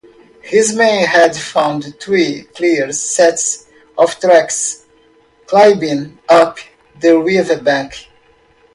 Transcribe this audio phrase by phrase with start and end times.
[0.41, 3.67] His men had found three clear sets
[3.99, 4.85] of tracks
[5.45, 6.57] climbing up
[6.99, 8.07] the river bank.